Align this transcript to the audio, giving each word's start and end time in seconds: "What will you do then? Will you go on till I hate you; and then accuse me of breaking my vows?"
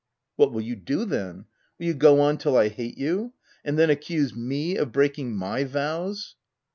"What 0.35 0.51
will 0.51 0.61
you 0.61 0.75
do 0.75 1.05
then? 1.05 1.45
Will 1.77 1.85
you 1.85 1.93
go 1.93 2.21
on 2.21 2.39
till 2.39 2.57
I 2.57 2.69
hate 2.69 2.97
you; 2.97 3.33
and 3.63 3.77
then 3.77 3.91
accuse 3.91 4.33
me 4.35 4.75
of 4.75 4.91
breaking 4.91 5.35
my 5.35 5.63
vows?" 5.63 6.35